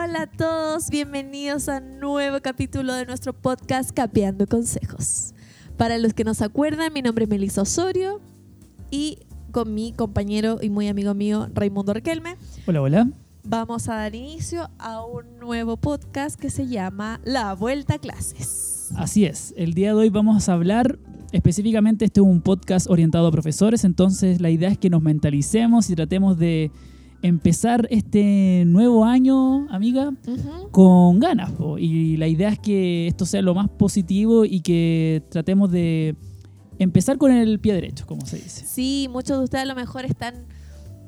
[0.00, 5.34] Hola a todos, bienvenidos a un nuevo capítulo de nuestro podcast Capeando Consejos.
[5.76, 8.20] Para los que no se acuerdan, mi nombre es Melissa Osorio
[8.92, 9.18] y
[9.50, 13.10] con mi compañero y muy amigo mío Raimundo Riquelme Hola, hola.
[13.42, 18.92] vamos a dar inicio a un nuevo podcast que se llama La Vuelta a Clases.
[18.94, 21.00] Así es, el día de hoy vamos a hablar
[21.32, 25.90] específicamente, este es un podcast orientado a profesores, entonces la idea es que nos mentalicemos
[25.90, 26.70] y tratemos de
[27.22, 30.12] empezar este nuevo año, amiga,
[30.70, 31.50] con ganas.
[31.52, 31.78] po.
[31.78, 36.16] Y la idea es que esto sea lo más positivo y que tratemos de
[36.78, 38.64] empezar con el pie derecho, como se dice.
[38.64, 40.46] Sí, muchos de ustedes a lo mejor están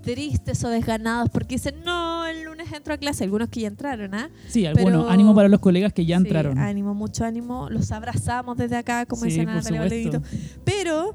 [0.02, 3.22] tristes o desganados porque dicen, no, el lunes entro a clase.
[3.22, 4.30] Algunos que ya entraron, ¿ah?
[4.48, 6.58] Sí, Pero- bueno, ánimo para los colegas que ya Sí, entraron.
[6.58, 7.68] ánimo, mucho ánimo.
[7.70, 10.22] Los abrazamos desde acá, como Sí, dicen Natalia.
[10.64, 11.14] Pero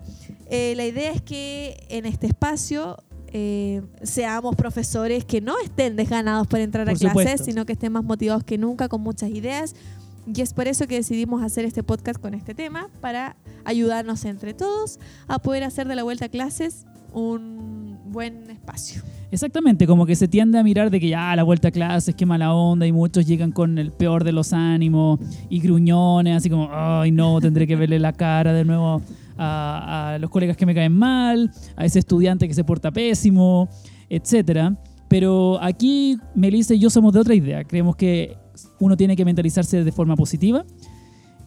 [0.50, 2.98] eh, la idea es que en este espacio
[3.38, 7.44] eh, seamos profesores que no estén desganados por entrar a Por clases, supuesto.
[7.44, 9.76] sino que estén más motivados que nunca, con muchas ideas.
[10.26, 14.54] Y es por eso que decidimos hacer este podcast con este tema, para ayudarnos entre
[14.54, 19.02] todos a poder hacer de la vuelta a clases un buen espacio.
[19.32, 22.26] Exactamente, como que se tiende a mirar de que ya la vuelta a clases, qué
[22.26, 26.70] mala onda, y muchos llegan con el peor de los ánimos y gruñones, así como,
[26.72, 29.02] ay no, tendré que verle la cara de nuevo
[29.38, 33.70] a, a los colegas que me caen mal, a ese estudiante que se porta pésimo,
[34.10, 34.78] etcétera.
[35.08, 38.38] Pero aquí Melissa y yo somos de otra idea, creemos que
[38.80, 40.66] uno tiene que mentalizarse de forma positiva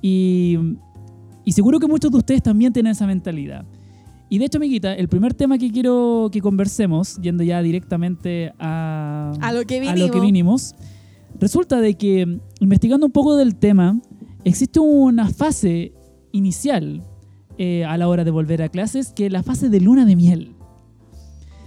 [0.00, 0.56] y,
[1.45, 3.64] y seguro que muchos de ustedes también tienen esa mentalidad.
[4.30, 9.33] Y de hecho, amiguita, el primer tema que quiero que conversemos, yendo ya directamente a,
[9.41, 10.75] A lo que a lo que vinimos.
[10.75, 10.75] vinimos,
[11.41, 13.98] resulta de que investigando un poco del tema,
[14.45, 15.92] existe una fase
[16.33, 17.02] inicial
[17.59, 20.17] eh, a la hora de volver a clases, que es la fase de luna de
[20.17, 20.55] miel.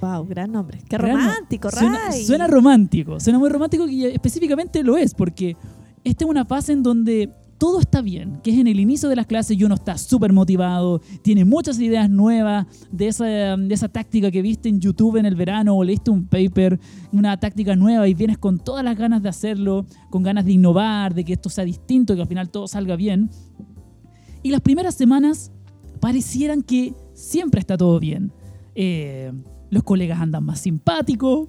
[0.02, 0.80] Wow, gran nombre.
[0.90, 1.70] Qué Gran no- romántico,
[2.26, 5.56] suena romántico, suena muy romántico y específicamente lo es, porque
[6.04, 9.16] esta es una fase en donde todo está bien, que es en el inicio de
[9.16, 13.88] las clases y uno está súper motivado, tiene muchas ideas nuevas de esa, de esa
[13.88, 16.80] táctica que viste en YouTube en el verano o leíste un paper,
[17.12, 21.14] una táctica nueva y vienes con todas las ganas de hacerlo, con ganas de innovar,
[21.14, 23.30] de que esto sea distinto, que al final todo salga bien.
[24.42, 25.52] Y las primeras semanas
[26.02, 28.34] parecieran que siempre está todo bien.
[28.76, 29.32] Eh,
[29.70, 31.48] los colegas andan más simpáticos,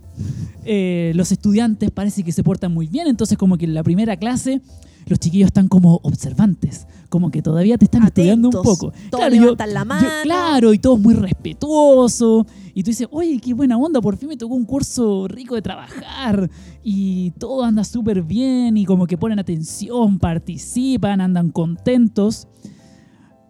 [0.65, 4.17] eh, los estudiantes parece que se portan muy bien, entonces como que en la primera
[4.17, 4.61] clase
[5.07, 8.93] los chiquillos están como observantes, como que todavía te están estudiando un poco.
[9.11, 10.09] Todos yo- levantan la mano.
[10.23, 12.47] claro, y todo muy respetuoso.
[12.75, 15.63] Y tú dices, oye, qué buena onda, por fin me tocó un curso rico de
[15.63, 16.49] trabajar.
[16.85, 22.47] Y todo anda súper bien y como que ponen atención, participan, andan contentos.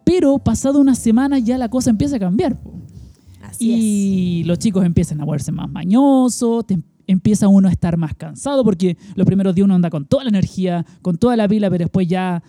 [0.03, 2.59] Pero pasado unas semanas ya la cosa empieza a cambiar.
[2.59, 2.73] po.
[3.41, 7.97] Así Y los chicos empiezan a volverse más mañosos, te em- empieza uno a estar
[7.97, 11.47] más cansado porque los primeros días uno anda con toda la energía, con toda la
[11.47, 12.41] pila, pero después ya,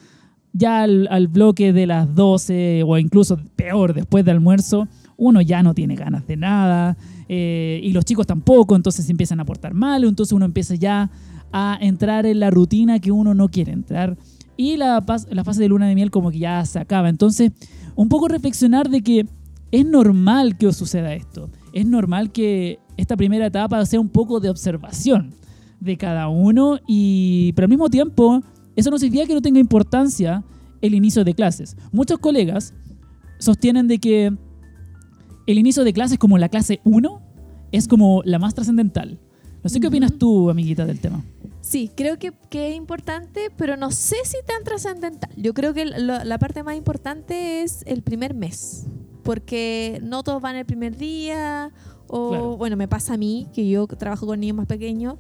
[0.53, 4.87] ya al, al bloque de las 12 o incluso peor, después del almuerzo,
[5.17, 6.97] uno ya no tiene ganas de nada
[7.29, 11.11] eh, y los chicos tampoco, entonces se empiezan a portar mal, entonces uno empieza ya
[11.53, 14.17] a entrar en la rutina que uno no quiere entrar
[14.57, 17.09] y la, la fase de luna de miel como que ya se acaba.
[17.09, 17.53] Entonces,
[17.97, 19.27] un poco reflexionar de que
[19.71, 21.51] es normal que os suceda esto.
[21.73, 25.35] Es normal que esta primera etapa sea un poco de observación
[25.81, 28.41] de cada uno y pero al mismo tiempo
[28.77, 30.45] eso no significa que no tenga importancia
[30.81, 31.77] el inicio de clases.
[31.93, 32.73] Muchos colegas
[33.39, 34.33] sostienen de que
[35.47, 37.21] el inicio de clases como la clase 1
[37.73, 39.19] es como la más trascendental.
[39.63, 39.95] No sé qué Ujú.
[39.95, 41.23] opinas tú, amiguita, del tema.
[41.75, 45.29] Sí, creo que, que es importante, pero no sé si tan trascendental.
[45.37, 48.85] Yo creo que lo- la parte más importante es el primer mes,
[49.25, 51.73] porque no todos van el primer día,
[52.07, 52.57] o Claro.
[52.59, 55.17] bueno, me pasa a mí, que yo trabajo con niños más pequeños,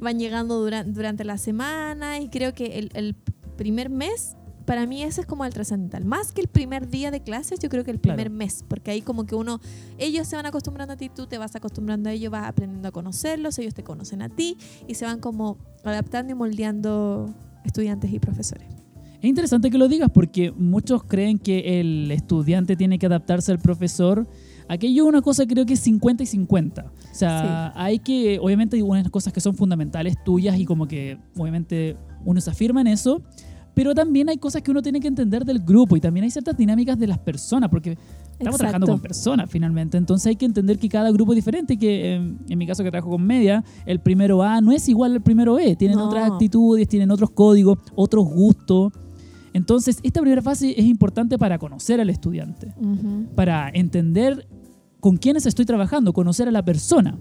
[0.00, 3.14] van llegando dura- durante la semana y creo que el, el
[3.58, 4.34] primer mes,
[4.68, 6.04] para mí ese es como el trascendental.
[6.04, 8.16] Más que el primer día de clases, yo creo que el Claro.
[8.18, 9.60] primer mes, porque ahí como que uno,
[9.96, 12.92] ellos se van acostumbrando a ti, tú te vas acostumbrando a ellos, vas aprendiendo a
[12.92, 17.34] conocerlos, ellos te conocen a ti y se van como adaptando y moldeando
[17.64, 18.68] estudiantes y profesores.
[19.22, 23.60] Es interesante que lo digas porque muchos creen que el estudiante tiene que adaptarse al
[23.60, 24.28] profesor.
[24.68, 26.84] Aquello es una cosa creo que es 50 y 50.
[26.84, 31.18] O sea, hay que, obviamente hay unas cosas que son fundamentales tuyas y como que
[31.38, 33.22] obviamente uno se afirma en eso,
[33.78, 36.56] pero también hay cosas que uno tiene que entender del grupo y también hay ciertas
[36.56, 37.96] dinámicas de las personas porque
[38.32, 42.16] estamos trabajando con personas finalmente, entonces hay que entender que cada grupo es diferente, que
[42.16, 45.20] eh, en mi caso que trabajo con media, el primero A no es igual al
[45.20, 46.08] primero B, tienen No.
[46.08, 48.92] otras actitudes, tienen otros códigos, otros gustos.
[49.52, 52.74] Entonces, esta primera fase es importante para conocer al estudiante,
[53.36, 54.48] para entender
[54.98, 57.16] con quiénes estoy trabajando, conocer a la persona.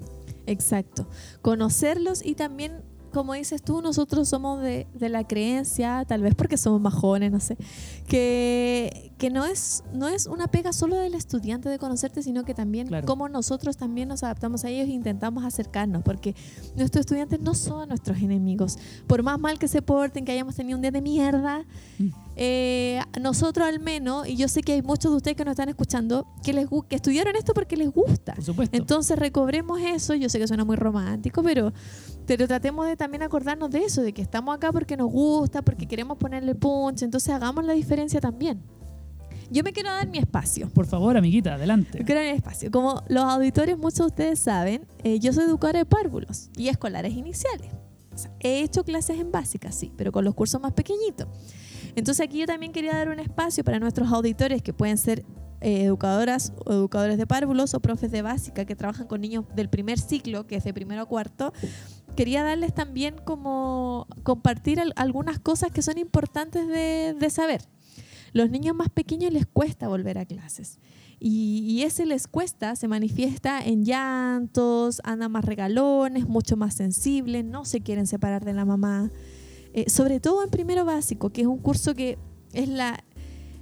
[0.48, 1.08] Exacto.
[1.44, 2.82] Conocerlos y también
[3.18, 7.32] como dices tú, nosotros somos de, de la creencia, tal vez porque somos más jóvenes,
[7.32, 7.58] no sé,
[8.08, 12.54] que, que no, es, no es una pega solo del estudiante de conocerte, sino que
[12.54, 13.08] también Claro.
[13.08, 16.36] como nosotros también nos adaptamos a ellos e intentamos acercarnos, porque
[16.76, 18.78] nuestros estudiantes no son nuestros enemigos.
[19.08, 21.66] Por más mal que se porten, que hayamos tenido un día de mierda,
[22.00, 22.10] Mm.
[22.40, 25.70] Eh, nosotros al menos, y yo sé que hay muchos de ustedes que nos están
[25.70, 28.36] escuchando, que, les, que estudiaron esto porque les gusta.
[28.36, 28.78] Por supuesto.
[28.78, 31.74] Entonces recobremos eso, yo sé que suena muy romántico, pero,
[32.28, 35.88] pero tratemos de también acordarnos de eso, de que estamos acá porque nos gusta, porque
[35.88, 38.62] queremos ponerle punch, entonces hagamos la diferencia también.
[39.50, 40.70] Yo me quiero dar mi espacio.
[40.70, 41.98] Por favor, amiguita, adelante.
[41.98, 42.70] Me quiero dar mi espacio.
[42.70, 47.14] Como los auditores, muchos de ustedes saben, eh, yo soy educadora de párvulos y escolares
[47.14, 47.72] iniciales.
[48.14, 51.28] O sea, he hecho clases en básicas, sí, pero con los cursos más pequeñitos.
[51.98, 55.26] Entonces aquí yo también quería dar un espacio para nuestros auditores que pueden ser
[55.62, 59.68] eh, educadoras o educadores de párvulos o profes de básica que trabajan con niños del
[59.68, 61.54] primer ciclo, que es de primero a cuarto.
[62.16, 67.64] Quería darles también como compartir al- algunas cosas que son importantes de, de saber.
[68.32, 70.78] Los niños más pequeños les cuesta volver a clases.
[71.20, 77.44] Y, y ese les cuesta se manifiesta en llantos, andan más regalones, mucho más sensibles,
[77.44, 79.10] no se quieren separar de la mamá.
[79.78, 82.18] Eh, sobre todo en primero básico, que es un curso que
[82.52, 83.04] es la,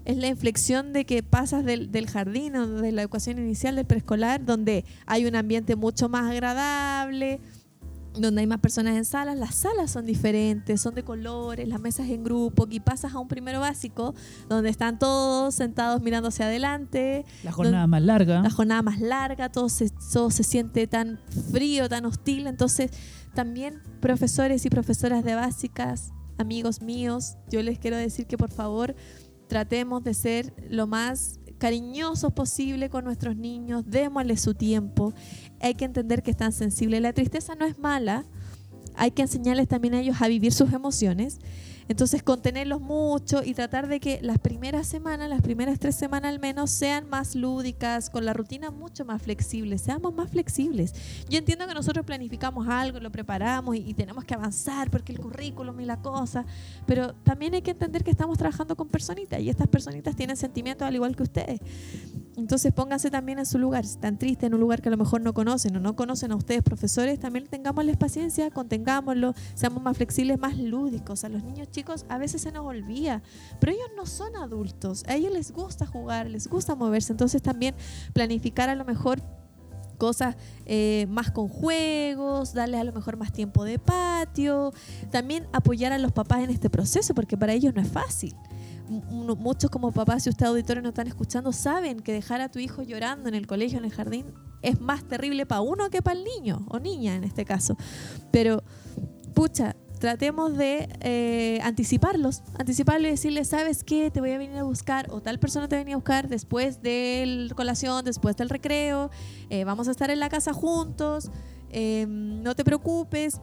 [0.06, 3.86] es la inflexión de que pasas del, del jardín o de la educación inicial del
[3.86, 7.42] preescolar, donde hay un ambiente mucho más agradable,
[8.18, 12.08] donde hay más personas en salas, las salas son diferentes, son de colores, las mesas
[12.08, 14.16] en grupo, y pasas a un primero básico,
[14.48, 18.42] donde están todos sentados mirando hacia adelante, La jornada más larga.
[18.42, 21.20] la jornada más larga, todo se, todo se siente tan
[21.52, 22.48] frío, tan hostil.
[22.48, 22.92] Entonces,
[23.36, 28.96] también profesores y profesoras de básicas, amigos míos, yo les quiero decir que por favor
[29.48, 35.14] tratemos de ser lo más cariñosos posible con nuestros niños, démosles su tiempo.
[35.62, 37.02] Hay que entender que están sensibles.
[37.02, 38.26] La tristeza no es mala,
[38.96, 41.40] hay que enseñarles también a ellos a vivir sus emociones.
[41.88, 46.40] Entonces, contenerlos mucho y tratar de que las primeras semanas, las primeras tres semanas al
[46.40, 50.94] menos, sean más lúdicas, con la rutina mucho más flexible, seamos más flexibles.
[51.30, 55.80] Yo entiendo que nosotros planificamos algo, lo preparamos y, tenemos que avanzar porque el currículum
[55.80, 56.46] y la cosa,
[56.86, 60.86] pero también hay que entender que estamos trabajando con personitas y estas personitas tienen sentimientos
[60.88, 61.60] al igual que ustedes.
[62.38, 64.98] Entonces pónganse también en su lugar, si están tristes en un lugar que a lo
[64.98, 69.96] mejor no conocen o no conocen a ustedes profesores, también tengámosles paciencia, contengámoslo, seamos más
[69.96, 71.24] flexibles, más lúdicos.
[71.24, 73.22] A los niños chicos a veces se nos olvida,
[73.60, 77.74] pero ellos no son adultos, a ellos les gusta jugar, les gusta moverse, entonces también
[78.14, 79.22] planificar a lo mejor
[79.96, 80.36] cosas
[80.66, 84.74] eh, más con juegos, darles a lo mejor más tiempo de patio,
[85.10, 88.36] también apoyar a los papás en este proceso, porque para ellos no es fácil.
[88.88, 92.84] Muchos como papás, si ustedes auditores no están escuchando, saben que dejar a tu hijo
[92.84, 94.26] llorando en el colegio, en el jardín,
[94.62, 97.78] es más terrible para uno que para el niño, o niña en este caso.
[98.32, 98.64] Pero,
[99.34, 104.12] pucha, tratemos de eh, anticiparlos, anticiparlos y decirles, ¿sabes qué?
[104.12, 106.28] Te voy a venir a buscar, o tal persona te va a venir a buscar
[106.28, 109.10] después de la colación, después del recreo,
[109.50, 111.32] eh, vamos a estar en la casa juntos,
[111.70, 113.42] eh, no te preocupes,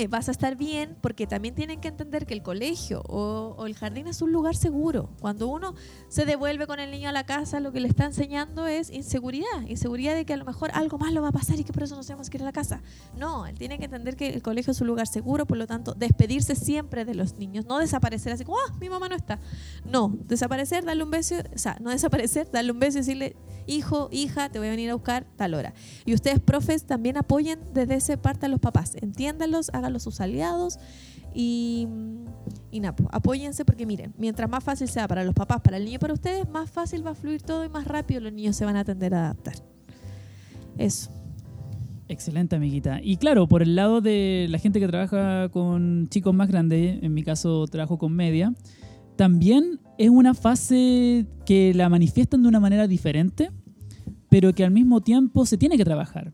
[0.00, 3.74] eh, vas a estar bien, porque también tienen que entender que el colegio o, el
[3.74, 5.10] jardín es un lugar seguro.
[5.20, 5.74] Cuando uno
[6.08, 9.62] se devuelve con el niño a la casa, lo que le está enseñando es inseguridad,
[9.66, 11.96] inseguridad de que a lo mejor algo malo va a pasar y que por eso
[11.96, 12.80] no tenemos que ir a la casa.
[13.16, 15.94] No, él tiene que entender que el colegio es un lugar seguro, por lo tanto,
[15.94, 19.40] despedirse siempre de los niños, no desaparecer así como, ah, mi mamá no está.
[19.84, 23.34] No, desaparecer, darle un beso, o sea, no desaparecer, darle un beso y decirle,
[23.66, 25.74] hijo, hija, te voy a venir a buscar tal hora.
[26.04, 30.78] Y ustedes, profes, también apoyen desde esa parte a los papás, entiéndanlos, háganlos sus aliados
[31.34, 31.86] y,
[32.70, 35.84] y nada, pues, apóyense porque miren, mientras más fácil sea para los papás, para el
[35.84, 38.56] niño y para ustedes, más fácil va a fluir todo y más rápido los niños
[38.56, 39.54] se van a tender a adaptar.
[40.76, 41.10] Eso.
[42.08, 43.00] Excelente, amiguita.
[43.02, 47.12] Y claro, por el lado de la gente que trabaja con chicos más grandes, en
[47.12, 48.54] mi caso trabajo con media,
[49.16, 53.50] también es una fase que la manifiestan de una manera diferente,
[54.30, 56.32] pero que al mismo tiempo se tiene que trabajar.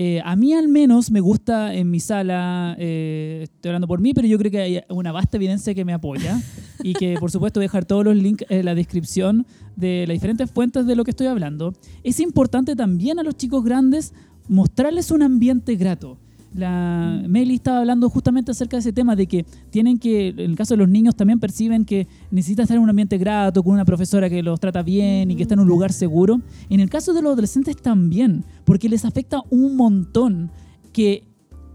[0.00, 4.14] Eh, a mí al menos me gusta en mi sala, eh, estoy hablando por mí,
[4.14, 6.40] pero yo creo que hay una vasta evidencia que me apoya
[6.84, 10.14] y que por supuesto voy a dejar todos los links en la descripción de las
[10.14, 11.74] diferentes fuentes de lo que estoy hablando.
[12.04, 14.14] Es importante también a los chicos grandes
[14.46, 16.16] mostrarles un ambiente grato.
[16.54, 20.56] La Meli estaba hablando justamente acerca de ese tema, de que tienen que, en el
[20.56, 23.84] caso de los niños también perciben que necesitan estar en un ambiente grato, con una
[23.84, 26.40] profesora que los trata bien y que está en un lugar seguro.
[26.70, 30.50] En el caso de los adolescentes también, porque les afecta un montón
[30.92, 31.24] que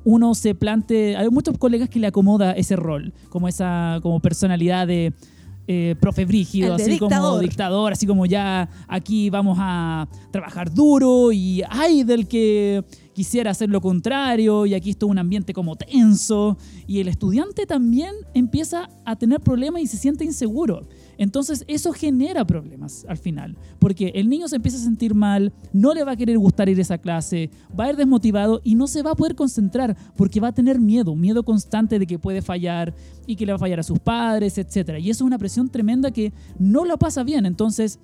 [0.06, 4.88] uno se plante, hay muchos colegas que le acomoda ese rol, como esa como personalidad
[4.88, 5.14] de
[5.68, 11.64] eh, profe brígido, así como dictador, así como ya aquí vamos a trabajar duro y
[11.70, 17.00] ay del que quisiera hacer lo contrario y aquí está un ambiente como tenso y
[17.00, 20.88] el estudiante también empieza a tener problemas y se siente inseguro.
[21.18, 25.94] Entonces eso genera problemas al final, porque el niño se empieza a sentir mal, no
[25.94, 28.88] le va a querer gustar ir a esa clase, va a ir desmotivado y no
[28.88, 32.42] se va a poder concentrar porque va a tener miedo, miedo constante de que puede
[32.42, 32.94] fallar
[33.28, 34.98] y que le va a fallar a sus padres, etc.
[35.00, 37.46] Y eso es una presión tremenda que no lo pasa bien.
[37.46, 38.00] Entonces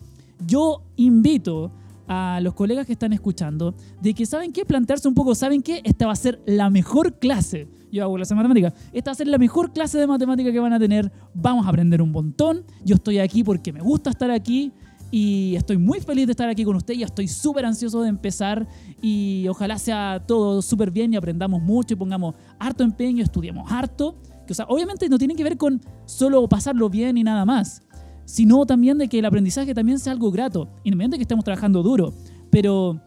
[0.45, 1.71] yo invito
[2.09, 5.79] a los colegas que están escuchando de que saben qué, plantearse un poco, saben qué,
[5.83, 7.67] esta va a ser la mejor clase.
[7.91, 8.73] Yo hago clase de matemática.
[8.91, 11.11] Esta va a ser la mejor clase de matemática que van a tener.
[11.35, 12.65] Vamos a aprender un montón.
[12.83, 14.71] Yo estoy aquí porque me gusta estar aquí
[15.11, 18.67] y estoy muy feliz de estar aquí con usted y estoy súper ansioso de empezar
[19.01, 24.17] y ojalá sea todo súper bien y aprendamos mucho y pongamos harto empeño, estudiemos harto.
[24.47, 27.83] Que, o sea, obviamente no tiene que ver con solo pasarlo bien y nada más
[28.29, 31.81] sino también de que el aprendizaje también sea algo grato, independientemente de que estemos trabajando
[31.81, 32.13] duro.
[32.51, 33.01] Pero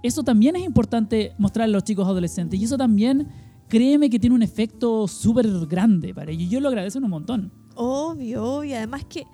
[0.00, 3.26] eso también es importante mostrar a los chicos adolescentes y eso también,
[3.66, 6.48] créeme que tiene un efecto súper grande para ellos.
[6.48, 7.52] Yo lo agradezco un montón.
[7.74, 8.76] Obvio, obvio.
[8.76, 9.26] Además que,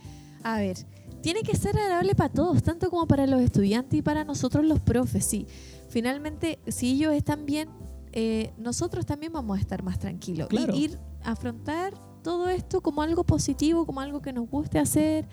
[0.42, 0.78] a ver,
[1.20, 4.80] tiene que ser agradable para todos, tanto como para los estudiantes y para nosotros los
[4.80, 5.26] profes.
[5.26, 5.46] Sí,
[5.90, 7.68] finalmente, si ellos están bien,
[8.12, 10.48] eh, nosotros también vamos a estar más tranquilos.
[10.48, 10.74] Claro.
[10.74, 15.26] Y ir a afrontar todo esto como algo positivo, como algo que nos guste hacer.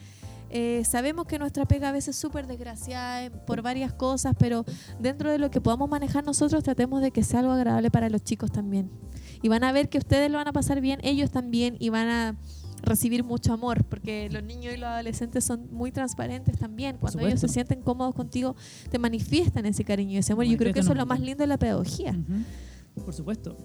[0.50, 4.63] Eh, sabemos que nuestra pega a veces es súper desgraciada por varias cosas, pero
[5.00, 8.24] dentro de lo que podamos manejar nosotros tratemos de que sea algo agradable para los
[8.24, 8.89] chicos también.
[9.42, 12.08] Y van a ver que ustedes lo van a pasar bien, ellos también, y van
[12.08, 12.36] a
[12.84, 16.98] recibir mucho amor, porque los niños y los adolescentes son muy transparentes también.
[17.00, 18.56] Cuando ellos se sienten cómodos contigo,
[18.89, 20.46] te manifiestan ese cariño y ese amor.
[20.46, 22.12] Yo creo que eso es lo más lindo de la pedagogía.
[22.12, 23.04] Uh -huh.
[23.04, 23.58] Por supuesto.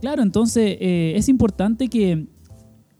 [0.00, 2.26] Claro, entonces eh, es importante que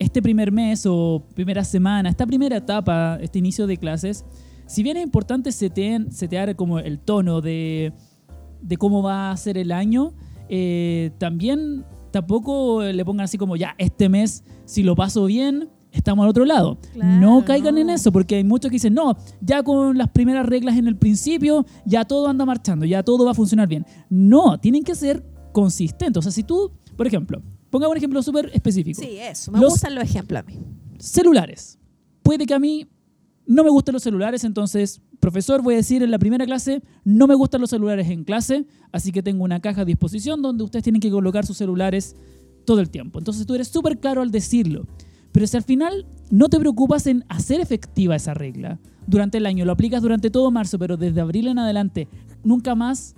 [0.04, 4.24] este primer mes o primera semana, esta primera etapa, este inicio de clases,
[4.66, 7.92] si bien es importante setear, setear como el tono de,
[8.62, 10.12] de, cómo va a ser el año,
[10.48, 16.24] eh, también tampoco le pongan así como ya, este mes, si lo paso bien, estamos
[16.24, 16.78] al otro lado.
[16.92, 17.80] Claro, no caigan no.
[17.80, 20.96] en eso, porque hay muchos que dicen, no, ya con las primeras reglas en el
[20.96, 23.86] principio, ya todo anda marchando, ya todo va a funcionar bien.
[24.08, 26.18] No, tienen que ser consistentes.
[26.18, 27.42] O sea, si tú, por ejemplo,
[27.74, 29.02] Pongamos un ejemplo súper específico.
[29.02, 29.50] Sí, eso.
[29.50, 30.60] Me los gustan los ejemplos a mí.
[30.96, 31.76] Celulares.
[32.22, 32.86] Puede que a mí
[33.48, 37.26] no me gusten los celulares, entonces, profesor, voy a decir en la primera clase, no
[37.26, 40.84] me gustan los celulares en clase, así que tengo una caja a disposición donde ustedes
[40.84, 42.14] tienen que colocar sus celulares
[42.64, 43.18] todo el tiempo.
[43.18, 44.86] Entonces tú eres súper claro al decirlo.
[45.32, 48.78] Pero si al final no te preocupas en hacer efectiva esa regla
[49.08, 52.06] durante el año, lo aplicas durante todo marzo, pero desde abril en adelante
[52.44, 53.16] nunca más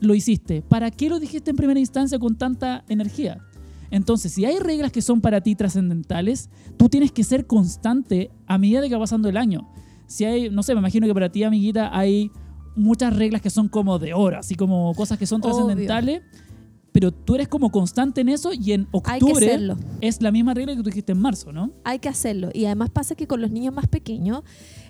[0.00, 3.44] lo hiciste, ¿para qué lo dijiste en primera instancia con tanta energía?
[3.90, 8.58] Entonces, si hay reglas que son para ti trascendentales, tú tienes que ser constante a
[8.58, 9.68] medida de que va pasando el año.
[10.06, 12.30] Si hay, no sé, me imagino que para ti, amiguita, hay
[12.76, 16.22] muchas reglas que son como de horas, así como cosas que son trascendentales,
[16.92, 20.82] pero tú eres como constante en eso y en octubre es la misma regla que
[20.82, 21.70] tú dijiste en marzo, ¿no?
[21.84, 22.50] Hay que hacerlo.
[22.52, 24.42] Y además pasa que con los niños más pequeños,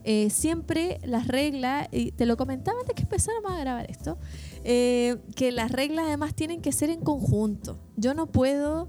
[0.04, 4.18] eh, siempre las reglas, y te lo comentaba antes que empezáramos a grabar esto,
[4.64, 7.78] eh, que las reglas además tienen que ser en conjunto.
[7.96, 8.88] Yo no puedo,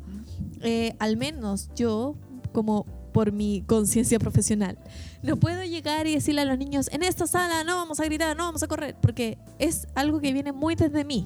[0.61, 2.15] eh, al menos yo,
[2.53, 4.77] como por mi conciencia profesional,
[5.21, 8.37] no puedo llegar y decirle a los niños, en esta sala no vamos a gritar,
[8.37, 11.25] no vamos a correr, porque es algo que viene muy desde mí.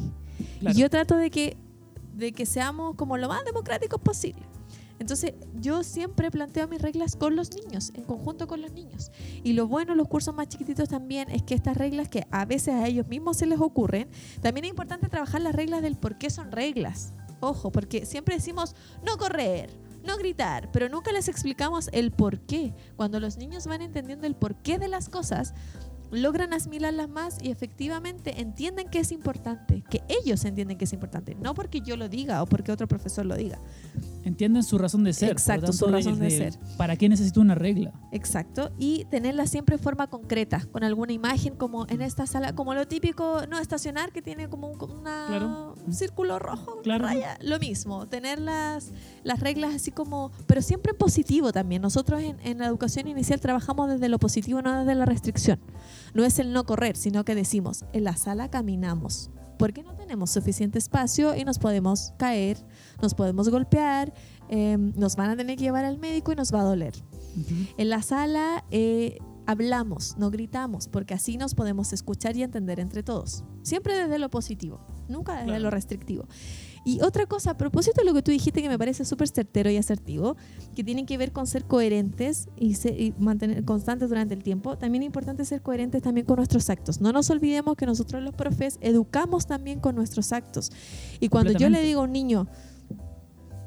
[0.60, 0.76] Claro.
[0.76, 1.58] Y yo trato de que,
[2.16, 4.44] de que seamos como lo más democráticos posible.
[4.98, 9.12] Entonces, yo siempre planteo mis reglas con los niños, en conjunto con los niños.
[9.44, 12.76] Y lo bueno los cursos más chiquititos también es que estas reglas que a veces
[12.76, 14.10] a ellos mismos se les ocurren,
[14.42, 17.14] también es importante trabajar las reglas del por qué son reglas.
[17.42, 19.70] Ojo, porque siempre decimos no correr,
[20.04, 22.74] no gritar, pero nunca les explicamos el por qué.
[22.96, 25.54] Cuando los niños van entendiendo el porqué de las cosas,
[26.12, 31.36] logran asimilarlas más y efectivamente entienden que es importante, que ellos entienden que es importante,
[31.36, 33.60] no porque yo lo diga o porque otro profesor lo diga.
[34.26, 35.32] Entienden su razón de ser.
[35.32, 36.60] Exacto, su razón de, de, ser.
[36.78, 37.94] ¿Para qué necesito una regla?
[38.12, 42.74] Exacto, y tenerla siempre en forma concreta, con alguna imagen como en esta sala, como
[42.74, 45.76] lo típico, no estacionar, que tiene como un una, claro.
[45.90, 47.06] círculo rojo, claro.
[47.06, 48.92] raya, lo mismo, tener las,
[49.24, 51.82] las reglas así como, pero siempre en positivo también.
[51.82, 55.60] Nosotros en, en la educación inicial trabajamos desde lo positivo, no desde la restricción
[56.16, 60.32] no es el no correr, sino que decimos, en la sala caminamos, porque no tenemos
[60.32, 62.58] suficiente espacio y nos podemos caer,
[63.02, 64.14] nos podemos golpear,
[64.50, 66.94] eh, nos van a tener que llevar al médico y nos va a doler.
[67.36, 67.74] Uh -huh.
[67.78, 73.04] En la sala eh, hablamos, no gritamos, porque así nos podemos escuchar y entender entre
[73.04, 73.44] todos.
[73.64, 75.64] Siempre desde lo positivo, nunca desde claro.
[75.64, 76.28] lo restrictivo.
[76.86, 79.70] Y otra cosa, a propósito de lo que tú dijiste que me parece súper certero
[79.72, 80.38] y asertivo,
[80.76, 85.02] que tiene que ver con ser coherentes y, y, mantener constantes durante el tiempo, también
[85.02, 87.02] es importante ser coherentes también con nuestros actos.
[87.02, 90.72] No nos olvidemos que nosotros los profes educamos también con nuestros actos.
[91.20, 92.48] Y cuando yo le digo a un niño,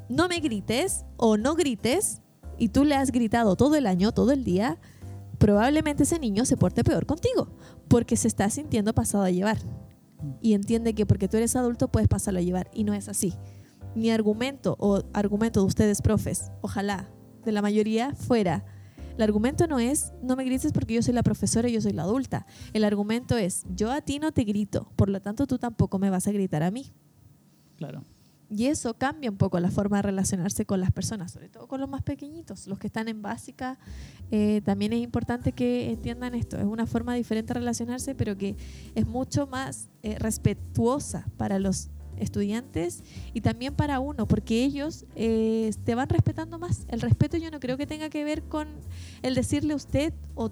[0.07, 2.21] no me grites o no grites,
[2.59, 4.77] y tú le has gritado todo el año, todo el día,
[5.39, 7.47] probablemente ese niño se porte peor contigo,
[7.87, 9.57] porque se está sintiendo pasado a llevar.
[10.41, 12.69] Y entiende que porque tú eres adulto puedes pasarlo a llevar.
[12.73, 13.33] Y no es así.
[13.95, 17.09] Mi argumento o argumento de ustedes, profes, ojalá,
[17.43, 18.65] de la mayoría, fuera.
[19.17, 21.91] El argumento no es, no me grites porque yo soy la profesora y yo soy
[21.91, 22.45] la adulta.
[22.71, 26.09] El argumento es, yo a ti no te grito, por lo tanto tú tampoco me
[26.09, 26.93] vas a gritar a mí.
[27.75, 28.03] Claro.
[28.49, 31.79] Y eso cambia un poco la forma de relacionarse con las personas, sobre todo con
[31.79, 33.77] los más pequeñitos, los que están en básica.
[34.31, 36.57] Eh, también es importante que entiendan esto.
[36.57, 38.55] Es una forma diferente de relacionarse, pero que
[38.95, 43.03] es mucho más eh, respetuosa para los estudiantes
[43.33, 46.85] y también para uno, porque ellos eh, te van respetando más.
[46.89, 48.67] El respeto yo no creo que tenga que ver con
[49.21, 50.51] el decirle usted o,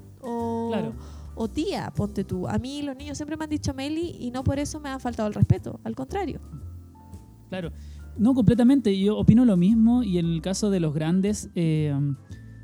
[1.36, 2.48] o tía, ponte tú.
[2.48, 5.00] A mí los niños siempre me han dicho Meli y no por eso me ha
[5.00, 6.39] faltado el respeto, al contrario.
[7.50, 7.72] Claro,
[8.18, 8.98] no, completamente.
[8.98, 11.94] Yo opino lo mismo y en el caso de los grandes, eh,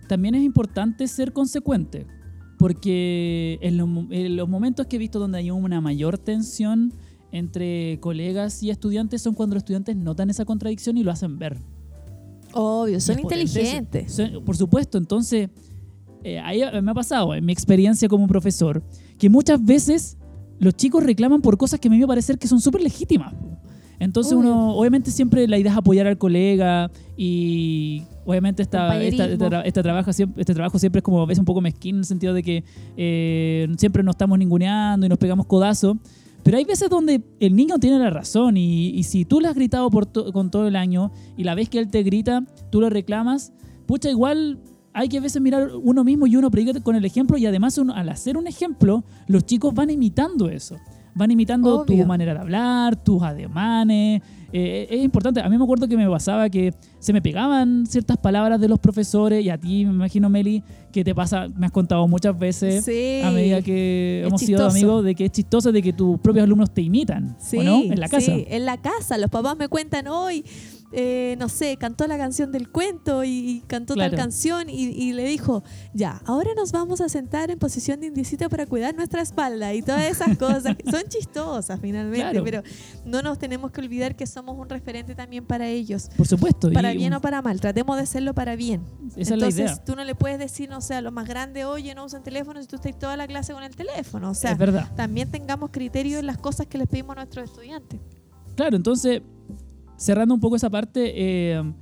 [0.07, 2.07] también es importante ser consecuente.
[2.57, 3.77] Porque en,
[4.35, 6.93] los momentos que he visto donde hay una mayor tensión
[7.31, 11.57] entre colegas y estudiantes son cuando los estudiantes notan esa contradicción y lo hacen ver.
[12.53, 14.21] Obvio, son inteligentes.
[14.45, 15.49] por supuesto, entonces,
[16.23, 18.83] eh, ahí me ha pasado en mi experiencia como profesor,
[19.17, 20.17] que muchas veces
[20.59, 23.33] los chicos reclaman por cosas que a mí me parece que son súper legítimas.
[23.99, 29.25] Entonces uno, obviamente siempre la idea es apoyar al colega y obviamente esta, esta,
[29.63, 32.33] esta, trabajo, este trabajo siempre es como a veces un poco mezquín en el sentido
[32.33, 32.63] de que
[32.97, 35.97] eh, siempre nos estamos ninguneando y nos pegamos codazo.
[36.43, 39.89] Pero hay veces donde el niño tiene la razón y, si tú le has gritado
[39.89, 43.53] por con todo el año y la vez que él te grita, tú lo reclamas,
[43.85, 44.59] pucha, igual
[44.91, 47.77] hay que a veces mirar uno mismo y uno predica con el ejemplo y además
[47.77, 50.75] al hacer un ejemplo, los chicos van imitando eso
[51.15, 54.21] van imitando tu manera de hablar, tus ademanes.
[54.55, 55.41] Eh, es importante.
[55.41, 58.77] A mí me acuerdo que me pasaba que se me pegaban ciertas palabras de los
[58.77, 62.87] profesores y a ti, me imagino, Meli, que te pasa, me has contado muchas veces
[63.25, 66.71] a medida que hemos sido amigos, de que es chistoso de que tus propios alumnos
[66.71, 67.81] te imitan, ¿o no?
[67.81, 68.31] En la casa.
[68.31, 69.17] Sí, en la casa.
[69.17, 70.45] Los papás me cuentan hoy
[70.95, 75.63] eh, no sé, cantó la canción del cuento y, cantó tal canción y, le dijo,
[75.93, 79.81] ya, ahora nos vamos a sentar en posición de indicita para cuidar nuestra espalda y
[79.81, 80.75] todas esas cosas.
[80.89, 82.61] son chistosas finalmente, pero
[83.05, 86.09] no nos tenemos que olvidar que somos un referente también para ellos.
[86.15, 86.71] Por supuesto.
[86.71, 88.83] Para bien o para mal, tratemos de hacerlo para bien.
[89.15, 89.83] Esa Entonces, es la idea.
[89.83, 92.61] tú no le puedes decir, no sé, a los más grandes, oye, no usen teléfono
[92.61, 94.29] si tú estás toda la clase con el teléfono.
[94.29, 94.91] O sea, es verdad.
[94.95, 97.99] también tengamos criterio en las cosas que les pedimos a nuestros estudiantes.
[98.55, 99.23] Claro, entonces
[99.97, 101.73] cerrando un poco esa parte, eh,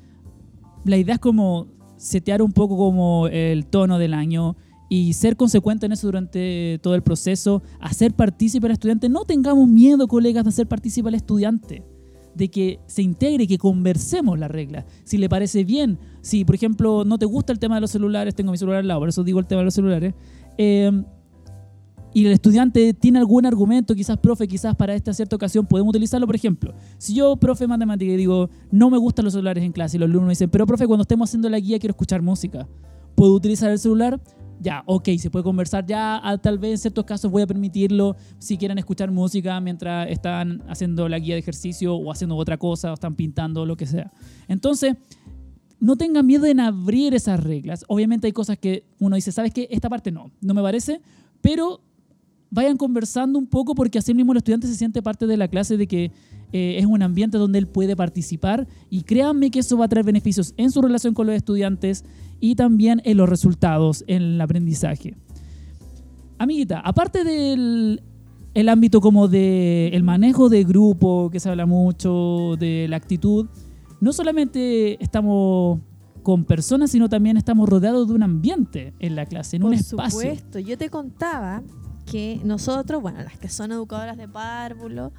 [0.85, 4.55] la idea es como setear un poco como el tono del año
[4.89, 9.07] y ser consecuente en eso durante todo el proceso, hacer partícipe al estudiante.
[9.07, 11.83] No tengamos miedo, colegas, de hacer partícipe al estudiante,
[12.35, 14.85] de que se integre, que conversemos la regla.
[15.05, 18.35] Si le parece bien, si por ejemplo no te gusta el tema de los celulares,
[18.35, 20.13] tengo mi celular al lado, por eso digo el tema de los celulares,
[20.57, 20.91] eh,
[22.13, 26.25] y el estudiante tiene algún argumento, quizás, profe, quizás para esta cierta ocasión podemos utilizarlo.
[26.27, 29.99] Por ejemplo, si yo, profe matemática, digo, no me gustan los celulares en clase, y
[29.99, 32.67] los alumnos dicen, pero, profe, cuando estemos haciendo la guía quiero escuchar música,
[33.15, 34.19] ¿puedo utilizar el celular?
[34.59, 35.87] Ya, ok, se puede conversar.
[35.87, 40.61] Ya, tal vez en ciertos casos voy a permitirlo si quieren escuchar música mientras están
[40.67, 44.11] haciendo la guía de ejercicio o haciendo otra cosa o están pintando, lo que sea.
[44.47, 44.97] Entonces,
[45.79, 47.85] no tengan miedo en abrir esas reglas.
[47.87, 49.67] Obviamente hay cosas que uno dice, ¿sabes qué?
[49.71, 51.01] Esta parte no, no me parece,
[51.41, 51.81] pero
[52.51, 55.77] vayan conversando un poco porque así mismo el estudiante se siente parte de la clase
[55.77, 56.11] de que
[56.51, 60.05] eh, es un ambiente donde él puede participar y créanme que eso va a traer
[60.05, 62.03] beneficios en su relación con los estudiantes
[62.41, 65.15] y también en los resultados en el aprendizaje.
[66.37, 68.03] Amiguita, aparte del
[68.53, 73.47] el ámbito como de el manejo de grupo, que se habla mucho, de la actitud,
[74.01, 75.79] no solamente estamos
[76.21, 79.97] con personas, sino también estamos rodeados de un ambiente en la clase, en un espacio.
[79.97, 81.63] Por supuesto, yo te contaba
[82.01, 85.13] que nosotros, bueno, las que son educadoras de párvulo,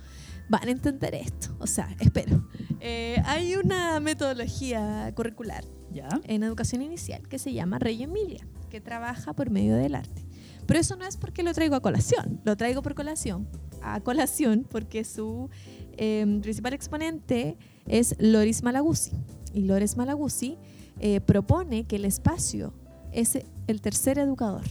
[0.48, 1.54] van a entender esto.
[1.58, 2.46] O sea, espero.
[2.80, 6.08] Eh, hay una metodología curricular ¿Ya?
[6.24, 10.26] en educación inicial que se llama Rey Emilia, que trabaja por medio del arte.
[10.66, 13.48] Pero eso no es porque lo traigo a colación, lo traigo por colación,
[13.82, 15.50] a colación porque su
[15.96, 19.12] em, principal exponente es Loris Malaguzzi.
[19.52, 20.56] Y Loris Malaguzzi
[20.98, 22.72] eh, propone que el espacio
[23.12, 24.62] es el tercer educador.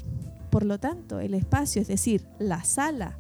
[0.52, 3.18] Por lo tanto, el espacio, es decir, la sala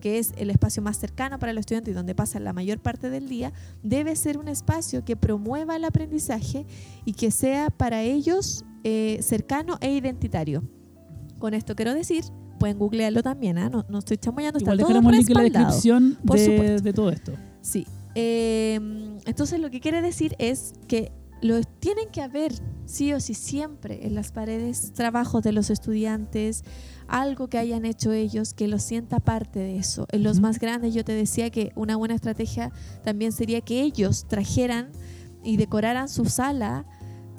[0.00, 3.10] que es el espacio más cercano para los estudiantes y donde pasan la mayor parte
[3.10, 6.66] del día, debe ser un espacio que promueva el aprendizaje
[7.04, 10.62] y que sea para ellos eh, cercano e identitario.
[11.38, 12.24] Con esto quiero decir,
[12.58, 13.68] pueden googlearlo también, ¿ah?
[13.68, 16.92] no, no estoy chamoyando, está Igual todo el link en la descripción por de, de
[16.92, 17.32] todo esto.
[17.60, 17.86] Sí.
[18.14, 18.80] Eh,
[19.26, 22.52] entonces lo que quiere decir es que lo tienen que haber
[22.86, 26.64] sí o sí siempre en las paredes trabajos de los estudiantes,
[27.06, 30.06] algo que hayan hecho ellos que los sienta parte de eso.
[30.10, 32.72] En los más grandes yo te decía que una buena estrategia
[33.04, 34.90] también sería que ellos trajeran
[35.44, 36.86] y decoraran su sala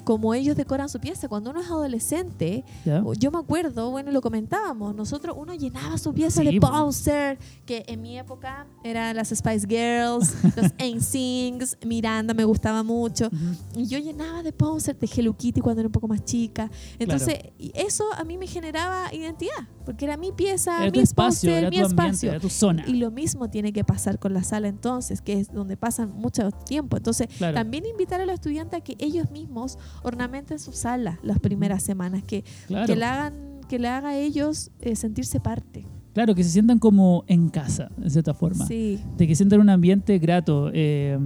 [0.04, 1.28] como ellos decoran su pieza.
[1.28, 3.02] Cuando uno es adolescente, ¿ya?
[3.18, 6.70] yo me acuerdo, bueno, lo comentábamos, nosotros uno llenaba su pieza Sí, de po.
[6.70, 13.26] poster, que en mi época eran las Spice Girls, los NSYNCs, Miranda me gustaba mucho.
[13.26, 13.80] Ujú.
[13.80, 16.70] Y yo llenaba de poster de Hello Kitty cuando era un poco más chica.
[16.98, 21.50] Entonces, y eso a mí me generaba identidad, porque era mi pieza, Era mi espacio,
[21.54, 22.30] era mi tu ambiente, espacio.
[22.30, 22.84] era tu zona.
[22.86, 26.50] Y lo mismo tiene que pasar con la sala entonces, que es donde pasan mucho
[26.50, 26.96] tiempo.
[26.96, 27.54] Entonces, Claro.
[27.54, 32.22] también invitar a los estudiantes a que ellos mismos ornamenten su sala las primeras semanas,
[32.22, 32.86] que, Claro.
[32.86, 35.86] que le hagan que le haga a ellos eh, sentirse parte.
[36.12, 38.66] Claro, que se sientan como en casa, de cierta forma.
[38.66, 40.70] Sí, De que sientan un ambiente grato.
[40.74, 41.16] Eh,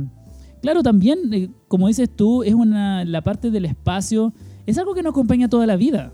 [0.60, 4.34] claro, también, eh, como dices tú, es una, la parte del espacio,
[4.66, 6.12] es algo que nos acompaña toda la vida.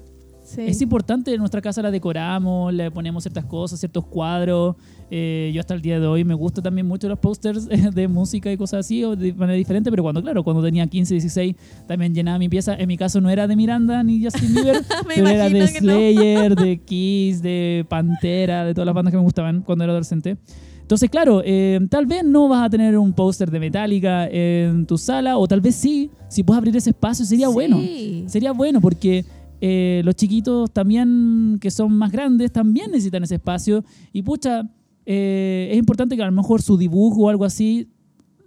[0.54, 0.62] Sí.
[0.62, 4.76] Es importante, en nuestra casa la decoramos, le ponemos ciertas cosas, ciertos cuadros.
[5.10, 8.50] Eh, yo hasta el día de hoy me gustan también mucho los posters de música
[8.52, 12.14] y cosas así, o de manera diferente, pero cuando, claro, cuando tenía 15, 16, también
[12.14, 12.74] llenaba mi pieza.
[12.74, 15.66] En mi caso no era de Miranda ni Justin Bieber, pero era de no.
[15.66, 20.36] Slayer, de Kiss, de Pantera, de todas las bandas que me gustaban cuando era adolescente.
[20.82, 24.98] Entonces, claro, eh, tal vez no vas a tener un póster de Metallica en tu
[24.98, 27.78] sala, o tal vez sí, si puedes abrir ese espacio sería bueno.
[27.78, 28.24] Sí.
[28.26, 29.24] Sería bueno porque
[29.60, 33.84] eh, los chiquitos también, que son más grandes, también necesitan ese espacio.
[34.12, 34.70] Y pucha,
[35.06, 37.88] eh, es importante que a lo mejor su dibujo o algo así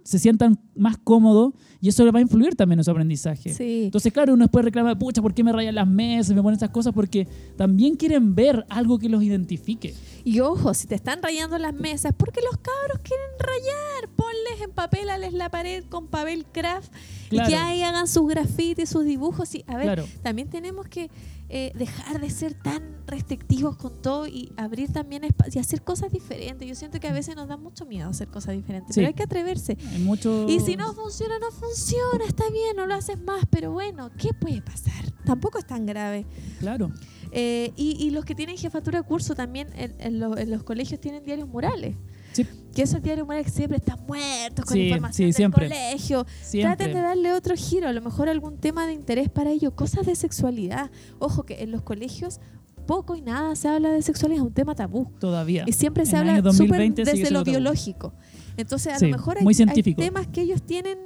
[0.02, 3.54] se sientan más cómodos y eso le va a influir también en su aprendizaje.
[3.54, 3.84] Sí.
[3.84, 6.34] Entonces, claro, uno después reclama, pucha, ¿por qué me rayan las mesas?
[6.34, 9.94] Me ponen esas cosas porque también quieren ver algo que los identifique.
[10.24, 14.08] Y ojo, si te están rayando las mesas, porque los cabros quieren rayar.
[14.16, 16.90] Ponles, empapélales la pared con papel craft
[17.28, 17.48] Claro.
[17.48, 19.54] y que ahí hagan sus grafitis, sus dibujos.
[19.54, 20.04] Y, a ver, Claro.
[20.22, 21.10] también tenemos que
[21.50, 26.10] eh, dejar de ser tan restrictivos con todo y abrir también espacio y hacer cosas
[26.10, 26.66] diferentes.
[26.66, 29.00] Yo siento que a veces nos da mucho miedo hacer cosas diferentes, Sí.
[29.00, 29.76] pero hay que atreverse.
[29.92, 30.48] Hay mucho...
[30.48, 34.32] Y si no funciona, no funciona, está bien, no lo haces más, pero bueno, ¿qué
[34.32, 35.12] puede pasar?
[35.26, 36.26] Tampoco es tan grave.
[36.60, 36.90] Claro.
[37.36, 40.62] Eh, y, y los que tienen jefatura de curso también en, en lo- en los
[40.62, 41.96] colegios tienen diarios murales.
[42.32, 42.46] Sí.
[42.74, 45.68] Que esos diarios murales siempre están muertos con Sí, información sí, del siempre.
[45.68, 46.26] colegio.
[46.42, 46.76] Siempre.
[46.76, 50.06] Traten de darle otro giro, a lo mejor algún tema de interés para ellos, cosas
[50.06, 50.90] de sexualidad.
[51.18, 52.40] Ojo que en los colegios
[52.86, 55.10] poco y nada se habla de sexualidad, es un tema tabú.
[55.18, 55.64] Todavía.
[55.66, 57.50] Y siempre se En habla año súper 2020 sigue desde lo tabú.
[57.52, 58.12] biológico.
[58.56, 60.98] Entonces, a lo mejor hay, hay temas que ellos tienen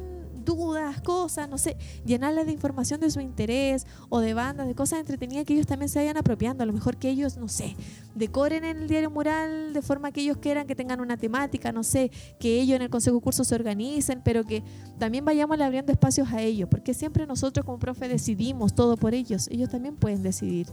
[0.48, 5.00] dudas, cosas, no sé, llenarles de información de su interés o de bandas, de cosas
[5.00, 6.62] entretenidas que ellos también se vayan apropiando.
[6.62, 7.76] A lo mejor que ellos, no sé,
[8.14, 11.82] decoren en el diario mural de forma que ellos quieran que tengan una temática, no
[11.82, 14.62] sé, que ellos en el consejo de curso se organicen, pero que
[14.98, 19.48] también vayamos abriendo espacios a ellos, porque siempre nosotros como profe decidimos todo por ellos.
[19.48, 20.66] Ellos también pueden decidir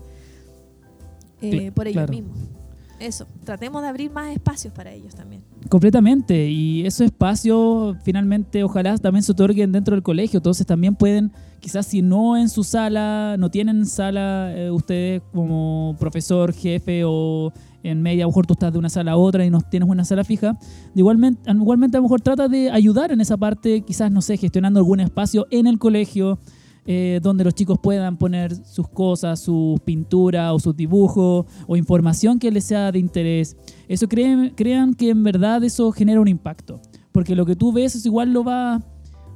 [1.42, 2.12] eh, por ellos claro.
[2.12, 2.65] mismos.
[2.98, 5.42] Eso, tratemos de abrir más espacios para ellos también.
[5.68, 6.48] Completamente.
[6.48, 10.38] Y esos espacios finalmente ojalá también se otorguen dentro del colegio.
[10.38, 15.94] Entonces también pueden, quizás si no en su sala, no tienen sala eh, ustedes como
[15.98, 19.44] profesor, jefe o en media, a lo mejor tú estás de una sala a otra
[19.44, 20.58] y no tienes una sala fija.
[20.94, 24.80] Igualmente, igualmente a lo mejor trata de ayudar en esa parte, quizás, no sé, gestionando
[24.80, 26.38] algún espacio en el colegio.
[26.86, 32.38] Eh, donde los chicos puedan poner sus cosas, sus pinturas o sus dibujos o información
[32.38, 33.56] que les sea de interés.
[33.88, 36.80] Eso creen, crean que en verdad eso genera un impacto.
[37.12, 38.82] Porque lo que tú ves es igual lo va,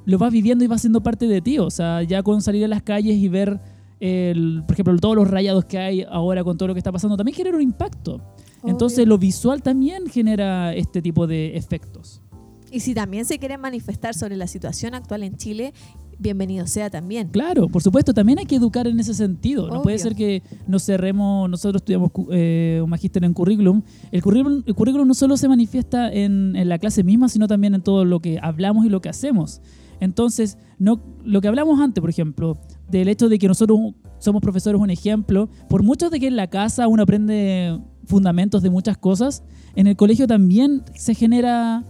[0.04, 1.58] lo vas viviendo y va siendo parte de ti.
[1.58, 3.60] O sea, ya con salir a las calles y ver,
[3.98, 7.16] el, por ejemplo, todos los rayados que hay ahora con todo lo que está pasando,
[7.16, 8.20] también genera un impacto.
[8.62, 12.22] Entonces lo visual también genera este tipo de efectos.
[12.70, 15.72] Y si también se quieren manifestar sobre la situación actual en Chile,
[16.20, 17.28] bienvenido sea también.
[17.28, 19.68] Claro, por supuesto, también hay que educar en ese sentido.
[19.68, 23.82] No puede ser que nos cerremos, nosotros estudiamos eh, un magíster en currículum.
[24.12, 27.74] El currículum, el currículum no solo se manifiesta en, en la clase misma, sino también
[27.74, 29.60] en todo lo que hablamos y lo que hacemos.
[30.00, 32.58] Entonces, no, lo que hablamos antes, por ejemplo,
[32.90, 33.78] del hecho de que nosotros
[34.18, 38.70] somos profesores, un ejemplo, por mucho de que en la casa uno aprende fundamentos de
[38.70, 41.84] muchas cosas, en el colegio también se genera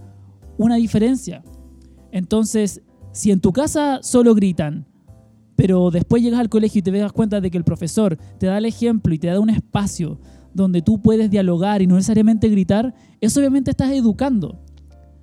[0.58, 1.42] una diferencia.
[2.12, 4.86] Entonces, si en tu casa solo gritan,
[5.56, 8.58] pero después llegas al colegio y te das cuenta de que el profesor te da
[8.58, 10.18] el ejemplo y te da un espacio
[10.54, 14.58] donde tú puedes dialogar y no necesariamente gritar, eso obviamente estás educando.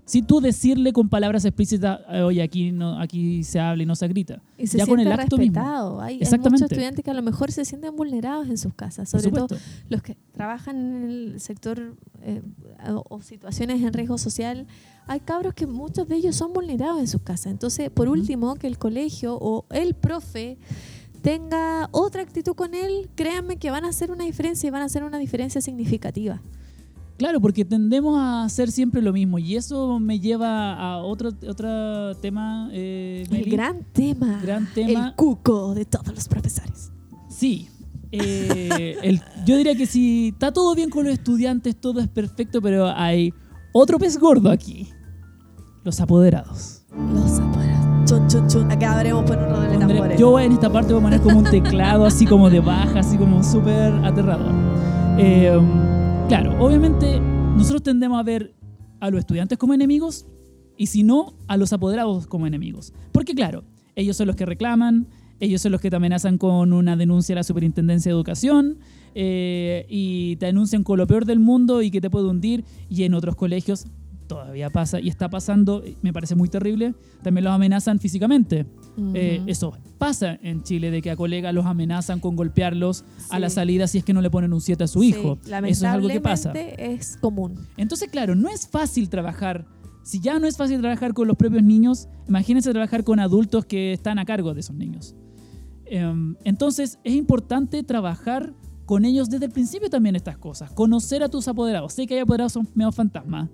[0.07, 3.93] Si tú decirle con palabras explícitas, eh, oye, aquí, no, aquí se habla y no
[3.93, 4.41] se grita.
[4.57, 5.55] Y se ya con el acto mismo.
[5.55, 5.99] respetado.
[5.99, 6.61] Hay, hay Exactamente.
[6.61, 9.47] muchos estudiantes que a lo mejor se sienten vulnerados en sus casas, sobre todo
[9.89, 12.41] los que trabajan en el sector eh,
[13.09, 14.65] o, situaciones en riesgo social.
[15.07, 17.51] Hay cabros que muchos de ellos son vulnerados en sus casas.
[17.51, 20.57] Entonces, por último, que el colegio o el profe
[21.21, 24.85] tenga otra actitud con él, créanme que van a hacer una diferencia y van a
[24.85, 26.41] hacer una diferencia significativa.
[27.17, 32.15] Claro, porque tendemos a hacer siempre lo mismo y eso me lleva a otro, otro
[32.17, 33.49] tema, eh, El Meli.
[33.51, 34.39] gran tema.
[34.43, 35.07] Gran tema.
[35.09, 36.91] El cuco de todos los profesores.
[37.29, 37.69] Sí.
[38.11, 42.61] Eh, el- yo diría que si está todo bien con los estudiantes, todo es perfecto,
[42.61, 43.33] pero hay
[43.73, 44.87] otro pez gordo aquí.
[45.83, 46.83] Los apoderados.
[47.13, 48.09] Los aparatos.
[48.09, 48.71] Chun, chun, chun.
[48.71, 50.19] Acá habremos por un rodeo de tambores.
[50.19, 53.17] yo en esta parte voy a poner como un teclado así como de baja, así
[53.17, 54.53] como súper aterrador.
[55.17, 55.59] Eh,
[56.27, 58.53] claro, obviamente nosotros tendemos a ver
[58.99, 60.25] a los estudiantes como enemigos
[60.77, 62.93] y si no, a los apoderados como enemigos.
[63.11, 63.63] Porque claro,
[63.95, 65.07] ellos son los que reclaman,
[65.39, 68.79] ellos son los que te amenazan con una denuncia a la Superintendencia de Educación
[69.15, 73.03] eh, y te denuncian con lo peor del mundo y que te puede hundir y
[73.03, 73.85] en otros colegios
[74.27, 78.65] todavía pasa y está pasando, me parece muy terrible, también los amenazan físicamente.
[79.13, 79.49] Eh, Ujú.
[79.49, 83.55] eso pasa en Chile, de que a colegas los amenazan con golpearlos a la Sí.
[83.55, 85.37] salida si es que no le ponen un 7 a su Sí, hijo.
[85.45, 86.51] Eso es algo que pasa.
[86.51, 87.55] es común.
[87.77, 89.65] Entonces, claro, no es fácil trabajar.
[90.03, 93.93] Si ya no es fácil trabajar con los propios niños, imagínense trabajar con adultos que
[93.93, 95.15] están a cargo de esos niños.
[95.85, 98.53] Em, entonces, es importante trabajar
[98.85, 100.71] con ellos desde el principio también estas cosas.
[100.71, 101.91] Conocer a tus apoderados.
[101.93, 103.49] Sé que hay apoderados son medio fantasmas.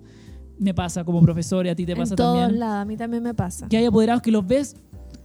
[0.58, 2.60] Me pasa como profesor y a ti te en pasa todos también.
[2.60, 3.68] lados, a mí también me pasa.
[3.68, 4.76] Que hay apoderados que los ves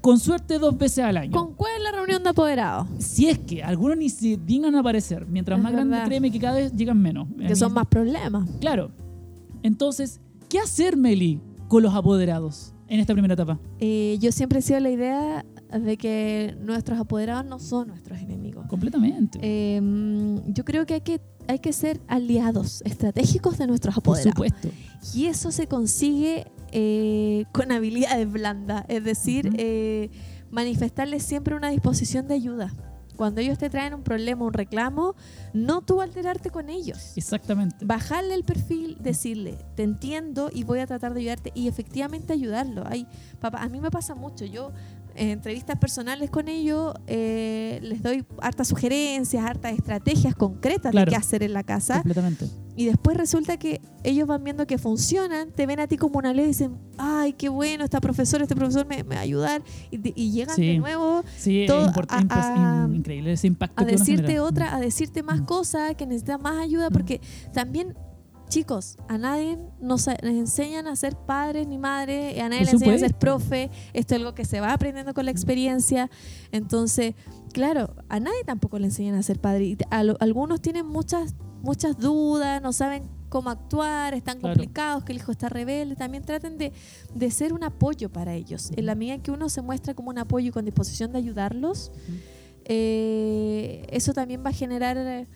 [0.01, 1.31] con suerte dos veces al año.
[1.31, 2.87] ¿Con cuál es la reunión de apoderados?
[2.99, 5.25] Si es que algunos ni se dignan a aparecer.
[5.27, 7.27] Mientras Es más grandes, créeme que cada vez llegan menos.
[7.37, 8.49] Que son más problemas.
[8.59, 8.91] Claro.
[9.61, 13.59] Entonces, ¿qué hacer, Meli, con los apoderados en esta primera etapa?
[13.79, 18.65] Eh, yo siempre he sido la idea de que nuestros apoderados no son nuestros enemigos.
[18.67, 19.37] Completamente.
[19.41, 19.81] Eh,
[20.47, 24.33] yo creo que hay que hay que ser aliados estratégicos de nuestros Por apoderados.
[24.33, 24.69] supuesto.
[25.13, 30.11] Y eso se consigue eh, con habilidades blandas, es decir, eh,
[30.51, 32.71] manifestarles siempre una disposición de ayuda.
[33.15, 35.13] Cuando ellos te traen un problema, un reclamo,
[35.53, 37.17] no tú alterarte con ellos.
[37.17, 37.83] Exactamente.
[37.83, 42.83] Bajarle el perfil, decirle, te entiendo y voy a tratar de ayudarte y efectivamente ayudarlo.
[42.87, 43.07] Ay,
[43.41, 44.45] papá, a mí me pasa mucho.
[44.45, 44.71] Yo
[45.15, 51.05] en entrevistas personales con ellos eh, les doy hartas sugerencias, hartas estrategias concretas Claro.
[51.05, 51.95] de qué hacer en la casa.
[51.95, 52.45] Completamente.
[52.75, 56.33] Y después resulta que ellos van viendo que funcionan, te ven a ti como una
[56.33, 59.61] ley y dicen, ay, qué bueno, esta profesora, este profesor me, me va a ayudar.
[59.91, 60.65] Y, llegan Sí.
[60.65, 64.73] de nuevo Sí, Todo es a- a- in- increíble ese impacto a que decirte otra,
[64.75, 65.45] a decirte más Mm.
[65.45, 66.93] cosas, que necesitas más ayuda, Mm.
[66.93, 67.19] porque
[67.53, 67.95] también,
[68.49, 72.99] chicos, a nadie nos, enseñan a ser padres ni madres, a nadie le enseñan a
[72.99, 76.09] ser profe, esto es algo que se va aprendiendo con la experiencia,
[76.51, 77.13] entonces,
[77.53, 81.35] claro, a nadie tampoco le enseñan a ser padre, y a lo- algunos tienen muchas,
[81.61, 84.55] muchas dudas, no saben cómo actuar, están Claro.
[84.55, 86.73] complicados, que el hijo está rebelde, también traten de,
[87.13, 90.09] de ser un apoyo para ellos, en la medida en que uno se muestra como
[90.09, 91.91] un apoyo y con disposición de ayudarlos,
[92.65, 95.27] eh, eso también va a generar eh,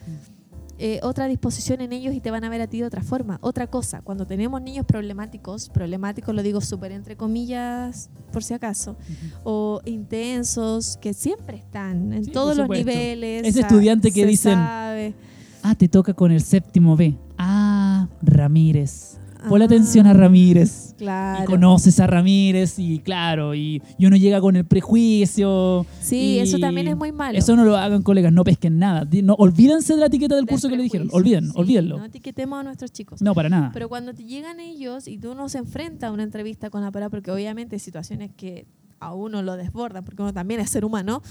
[0.85, 3.37] eh, otra disposición en ellos y te van a ver a ti de otra forma.
[3.39, 8.97] Otra cosa, cuando tenemos niños problemáticos, problemáticos lo digo súper entre comillas, por si acaso,
[9.45, 13.47] o intensos, que siempre están en Sí, todos los niveles.
[13.47, 15.13] Ese estudiante que dicen, sabe.
[15.61, 17.15] Ah, te toca con el séptimo B.
[17.37, 19.19] Ah, Ramírez.
[19.47, 20.82] Ponle Ah, atención a Ramírez.
[21.03, 21.43] Claro.
[21.43, 25.85] Y conoces a Ramírez y claro, y, y uno llega con el prejuicio.
[25.99, 27.37] Sí, eso también es muy malo.
[27.37, 29.07] Eso no lo hagan, colegas, no pesquen nada.
[29.23, 31.09] No, olvídense de la etiqueta del Del curso que le dijeron.
[31.11, 31.97] Olviden, sí, olvídenlo.
[31.97, 33.21] No etiquetemos a nuestros chicos.
[33.21, 33.71] No, para nada.
[33.73, 36.91] Pero cuando te llegan ellos y tú no se enfrenta a una entrevista con la
[36.91, 38.67] palabra, porque obviamente hay situaciones que
[38.99, 41.21] a uno lo desbordan, porque uno también es ser humano,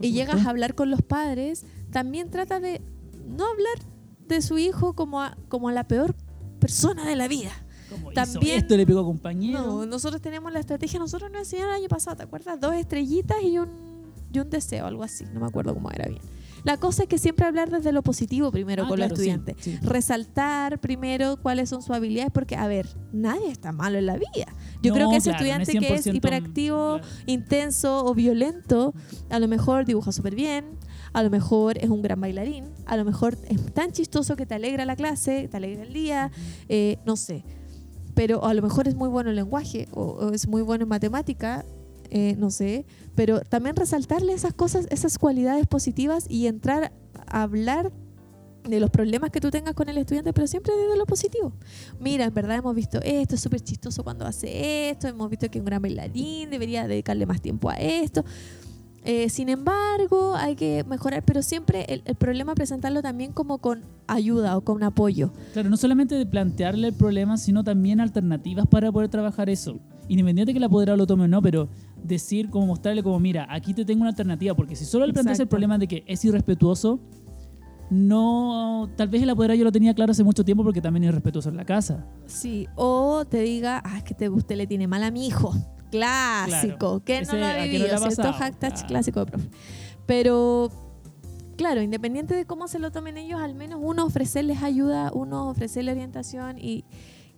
[0.00, 2.80] y llegas a hablar con los padres, también trata de
[3.26, 3.78] no hablar
[4.26, 6.14] de su hijo como a, como a la peor
[6.58, 7.52] persona de la vida.
[7.90, 9.60] Como hizo también- esto le pegó a compañero.
[9.66, 12.60] No, nosotros tenemos la estrategia, nosotros nos enseñaron el año pasado, ¿te acuerdas?
[12.60, 13.68] Dos estrellitas y un,
[14.32, 16.20] y un deseo, algo así, no me acuerdo cómo era bien.
[16.64, 19.56] La cosa es que siempre hablar desde lo positivo primero Ah, con claro, los estudiantes.
[19.60, 19.78] sí.
[19.82, 24.46] Resaltar primero cuáles son sus habilidades, porque, a ver, nadie está malo en la vida.
[24.82, 27.14] Yo No, creo que ese claro, no es estudiante que es 100%, hiperactivo, claro.
[27.26, 28.94] intenso o violento,
[29.28, 30.64] a lo mejor dibuja súper bien,
[31.12, 34.54] a lo mejor es un gran bailarín, a lo mejor es tan chistoso que te
[34.54, 36.30] alegra la clase, te alegra el día,
[36.70, 37.44] eh, no sé.
[38.14, 41.64] Pero a lo mejor es muy bueno en lenguaje o, es muy bueno en matemática,
[42.10, 42.86] eh, no sé.
[43.14, 46.92] Pero también resaltarle esas cosas, esas cualidades positivas y entrar
[47.26, 47.92] a hablar
[48.68, 51.52] de los problemas que tú tengas con el estudiante, pero siempre desde lo positivo.
[52.00, 55.58] Mira, en verdad hemos visto esto, es súper chistoso cuando hace esto, hemos visto que
[55.58, 58.24] es un gran bailarín, debería dedicarle más tiempo a esto.
[59.04, 63.82] Eh, sin embargo, hay que mejorar, pero siempre el, el problema presentarlo también como con
[64.06, 65.30] ayuda o con apoyo.
[65.52, 69.78] Claro, no solamente de plantearle el problema, sino también alternativas para poder trabajar eso.
[70.08, 71.68] Independiente de que la apoderado lo tome o no, pero
[72.02, 75.40] decir, como mostrarle como, mira, aquí te tengo una alternativa, porque si solo le planteas
[75.40, 77.00] el problema de que es irrespetuoso,
[77.90, 81.08] no, tal vez el apoderado yo lo tenía claro hace mucho tiempo porque también es
[81.08, 82.06] irrespetuoso en la casa.
[82.26, 85.54] Sí, o te diga, ah, es que te, usted le tiene mal a mi hijo.
[85.98, 87.04] Clásico, Claro.
[87.04, 88.16] que no lo ¿a ha no vivido, le ha ¿cierto?
[88.16, 88.32] pasado?
[88.34, 88.88] Hashtag Claro.
[88.88, 89.48] clásico de profe.
[90.06, 90.70] Pero,
[91.56, 95.92] claro, independiente de cómo se lo tomen ellos, al menos uno ofrecerles ayuda, uno ofrecerle
[95.92, 96.84] orientación y,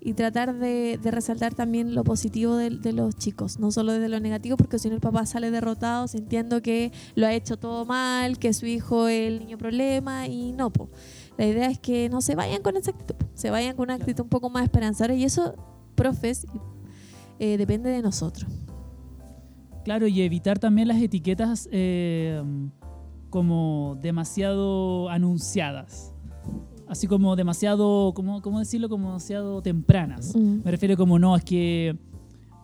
[0.01, 4.09] y tratar de, de resaltar también lo positivo de, de los chicos, no solo desde
[4.09, 7.85] lo negativo, porque si no el papá sale derrotado sintiendo que lo ha hecho todo
[7.85, 10.89] mal, que su hijo es el niño problema y no, po.
[11.39, 14.23] La idea es que no se vayan con esa actitud, se vayan con una actitud
[14.25, 15.55] un poco más esperanzadora y eso,
[15.95, 16.47] profes,
[17.39, 18.51] eh, depende de nosotros.
[19.85, 22.43] Claro, y evitar también las etiquetas eh,
[23.31, 26.13] como demasiado anunciadas.
[26.89, 28.89] Así como demasiado, ¿cómo, ¿cómo decirlo?
[28.89, 30.37] Como demasiado tempranas.
[30.37, 31.97] Me refiero como no, es que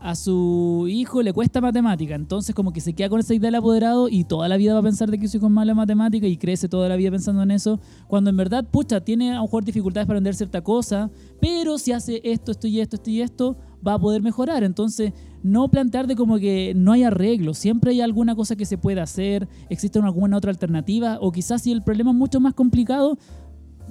[0.03, 3.55] a su hijo le cuesta matemática, entonces como que se queda con esa idea del
[3.55, 5.77] apoderado y toda la vida va a pensar de que su hijo es malo en
[5.77, 9.37] matemática y crece toda la vida pensando en eso, cuando en verdad, pucha, tiene a
[9.37, 11.09] lo mejor dificultades para aprender cierta cosa,
[11.41, 13.57] pero si hace esto, esto y esto, esto y esto,
[13.87, 14.63] va a poder mejorar.
[14.65, 18.79] Entonces, no plantear de como que no hay arreglo, siempre hay alguna cosa que se
[18.79, 23.19] puede hacer, existe alguna otra alternativa, o quizás si el problema es mucho más complicado,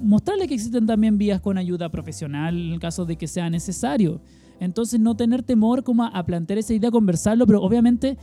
[0.02, 4.20] mostrarle que existen también vías con ayuda profesional en el caso de que sea necesario.
[4.60, 8.16] Entonces no tener temor como a, a plantear esa idea, conversarlo, pero obviamente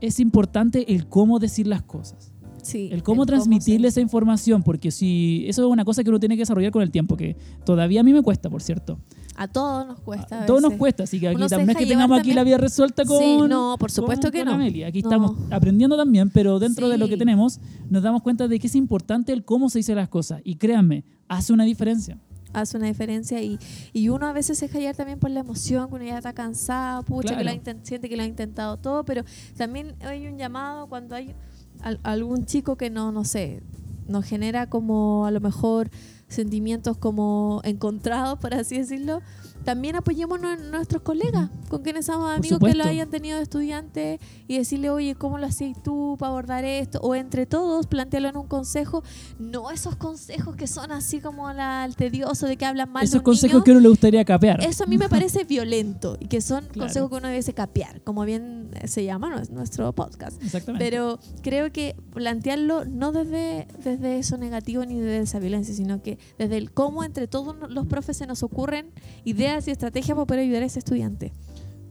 [0.00, 4.90] es importante el cómo decir las cosas, Sí, el cómo se- transmitirle esa información, porque
[4.90, 8.00] si eso es una cosa que uno tiene que desarrollar con el tiempo, que todavía
[8.00, 8.98] a mí me cuesta, por cierto.
[9.40, 10.40] A todos nos cuesta.
[10.40, 12.36] a A todos nos cuesta, así que aquí también es que tengamos aquí también.
[12.36, 13.18] la vida resuelta con...
[13.18, 14.54] Sí, no, por supuesto con- que con no.
[14.54, 14.88] Amelia.
[14.88, 15.08] Aquí No.
[15.10, 18.74] estamos aprendiendo también, pero dentro de lo que tenemos nos damos cuenta de que es
[18.74, 20.40] importante el cómo se dicen las cosas.
[20.44, 22.18] Y créanme, hace una diferencia.
[22.52, 23.58] hace una diferencia y,
[23.92, 26.32] y uno a veces se deja llevar también por la emoción, que uno ya está
[26.32, 27.50] cansado, pucha, que lo
[27.84, 29.22] siente que lo ha intentado todo, pero
[29.56, 31.34] también hay un llamado cuando hay
[31.82, 33.62] al- algún chico que no, no sé,
[34.08, 35.90] nos genera como a lo mejor
[36.28, 39.22] sentimientos como encontrados, por así decirlo,
[39.64, 44.18] también apoyemos a nuestros colegas, con quienes somos amigos que lo hayan tenido de estudiante
[44.46, 46.98] y decirle, oye, ¿cómo lo hacías tú para abordar esto?
[47.02, 49.02] O entre todos, plantearlo en un consejo,
[49.38, 53.06] no esos consejos que son así como la, el tedioso de que hablan mal de
[53.08, 53.64] Esos un consejos niño.
[53.64, 54.62] que uno le gustaría capear.
[54.64, 56.80] Eso a mí me parece violento y que son Claro.
[56.80, 60.42] consejos que uno debe capear, como bien se llama nues- nuestro podcast.
[60.42, 60.84] Exactamente.
[60.84, 66.18] Pero creo que plantearlo no desde, desde eso negativo ni desde esa violencia, sino que
[66.38, 68.90] desde el cómo entre todos los profes se nos ocurren
[69.24, 71.32] ideas y estrategias para poder ayudar a ese estudiante.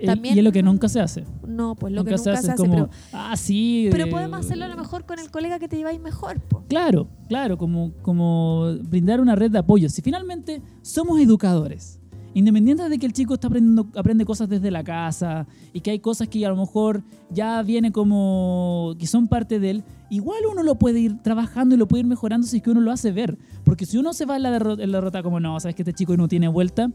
[0.05, 1.23] También- y es lo que nunca se hace.
[1.47, 3.87] No, pues lo nunca, que nunca se hace, es como, pero, ah, sí.
[3.91, 6.39] pero eh, podemos hacerlo a lo mejor con el colega que te lleváis mejor.
[6.39, 6.63] po.
[6.69, 9.89] Claro, claro, como, como brindar una red de apoyo.
[9.89, 11.99] Si finalmente somos educadores,
[12.35, 15.99] independiente de que el chico está aprendiendo aprende cosas desde la casa y que hay
[15.99, 20.61] cosas que a lo mejor ya viene como que son parte de él, igual uno
[20.61, 23.11] lo puede ir trabajando y lo puede ir mejorando si es que uno lo hace
[23.11, 23.39] ver.
[23.63, 25.93] Porque si uno se va en la, en la derrota como no, sabes que este
[25.93, 26.91] chico no tiene vuelta,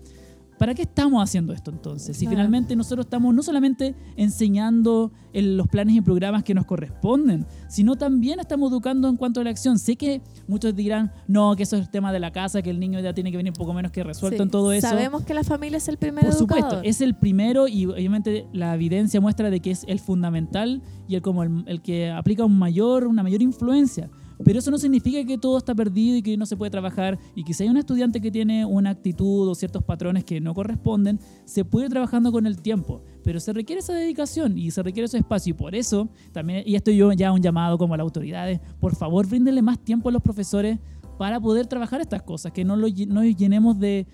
[0.59, 2.17] ¿para qué estamos haciendo esto entonces?
[2.17, 2.37] Si Claro.
[2.37, 7.97] finalmente nosotros estamos no solamente enseñando en los planes y programas que nos corresponden, sino
[7.97, 9.79] también estamos educando en cuanto a la acción.
[9.79, 12.79] Sé que muchos dirán, no, que eso es el tema de la casa, que el
[12.81, 14.43] niño ya tiene que venir poco menos que resuelto Sí.
[14.43, 14.88] en todo eso.
[14.88, 18.75] Sabemos que la familia es el primer Por supuesto, es el primero y obviamente la
[18.75, 22.59] evidencia muestra de que es el fundamental y el como el, el que aplica un
[22.59, 24.11] mayor, una mayor influencia.
[24.44, 27.18] Pero eso no significa que todo está perdido y que no se puede trabajar.
[27.35, 30.55] Y que si hay un estudiante que tiene una actitud o ciertos patrones que no
[30.55, 33.02] corresponden, se puede ir trabajando con el tiempo.
[33.24, 35.50] Pero se requiere esa dedicación y se requiere ese espacio.
[35.50, 38.94] Y por eso también, y esto yo ya un llamado como a las autoridades, por
[38.96, 40.78] favor bríndenle más tiempo a los profesores
[41.18, 44.07] para poder trabajar estas cosas, que no lo lle- no llenemos de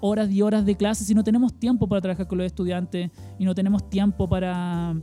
[0.00, 3.44] horas y horas de clase si no tenemos tiempo para trabajar con los estudiantes y
[3.44, 4.94] no tenemos tiempo para,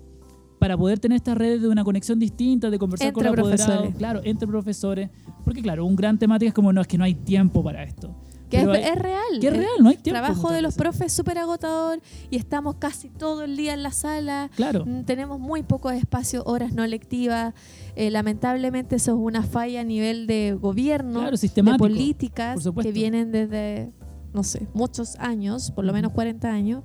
[0.61, 3.95] para poder tener estas redes de una conexión distinta, de conversar con los profesores.
[3.95, 5.09] claro, entre profesores,
[5.43, 8.15] porque claro, un gran temática es como no, es que no hay tiempo para esto.
[8.47, 9.39] que es, Pero hay- es real.
[9.39, 10.19] que es El real, no hay tiempo.
[10.19, 11.99] trabajo muchas de los profes es súper agotador
[12.29, 14.51] y estamos casi todo el día en la sala.
[14.55, 17.53] Claro, Mm, Tenemos muy pocos espacios, horas no lectivas.
[17.95, 23.31] Eh, lamentablemente eso es una falla a nivel de gobierno, claro, de políticas que vienen
[23.31, 23.89] desde,
[24.33, 26.83] no sé, muchos años, por lo menos 40 años.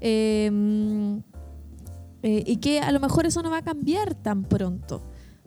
[0.00, 1.16] Eh, mm,
[2.22, 5.02] eh, y que a lo mejor eso no va a cambiar tan pronto.